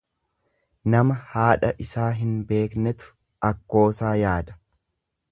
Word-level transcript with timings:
Nama 0.93 1.17
haadha 1.33 1.69
isaa 1.85 2.07
hin 2.21 2.31
beeknetu 2.51 3.11
akkoosaa 3.53 4.15
yaada. 4.23 4.57